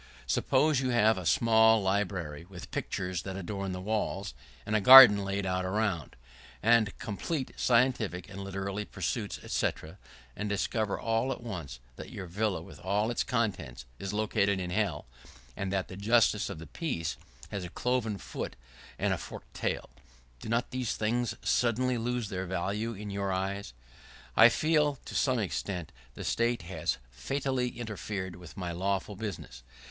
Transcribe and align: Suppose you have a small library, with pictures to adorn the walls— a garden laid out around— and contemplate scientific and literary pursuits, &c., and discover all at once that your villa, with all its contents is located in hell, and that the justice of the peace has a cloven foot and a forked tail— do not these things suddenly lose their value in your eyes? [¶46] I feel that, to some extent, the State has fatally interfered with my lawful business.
Suppose 0.25 0.79
you 0.79 0.89
have 0.89 1.19
a 1.19 1.27
small 1.27 1.79
library, 1.79 2.43
with 2.49 2.71
pictures 2.71 3.21
to 3.21 3.37
adorn 3.37 3.71
the 3.71 3.79
walls— 3.79 4.33
a 4.65 4.81
garden 4.81 5.23
laid 5.23 5.45
out 5.45 5.63
around— 5.63 6.15
and 6.63 6.97
contemplate 6.97 7.51
scientific 7.55 8.27
and 8.27 8.43
literary 8.43 8.83
pursuits, 8.83 9.37
&c., 9.45 9.69
and 10.35 10.49
discover 10.49 10.99
all 10.99 11.31
at 11.31 11.43
once 11.43 11.79
that 11.97 12.09
your 12.09 12.25
villa, 12.25 12.63
with 12.63 12.79
all 12.79 13.11
its 13.11 13.23
contents 13.23 13.85
is 13.99 14.11
located 14.11 14.59
in 14.59 14.71
hell, 14.71 15.05
and 15.55 15.71
that 15.71 15.87
the 15.87 15.95
justice 15.95 16.49
of 16.49 16.57
the 16.57 16.65
peace 16.65 17.15
has 17.51 17.63
a 17.63 17.69
cloven 17.69 18.17
foot 18.17 18.55
and 18.97 19.13
a 19.13 19.19
forked 19.19 19.53
tail— 19.53 19.91
do 20.41 20.49
not 20.49 20.71
these 20.71 20.95
things 20.95 21.35
suddenly 21.43 21.99
lose 21.99 22.29
their 22.29 22.47
value 22.47 22.93
in 22.93 23.11
your 23.11 23.31
eyes? 23.31 23.73
[¶46] 24.29 24.31
I 24.37 24.49
feel 24.49 24.93
that, 24.93 25.05
to 25.05 25.13
some 25.13 25.37
extent, 25.37 25.91
the 26.15 26.23
State 26.23 26.63
has 26.63 26.97
fatally 27.11 27.77
interfered 27.77 28.35
with 28.37 28.57
my 28.57 28.71
lawful 28.71 29.15
business. 29.15 29.61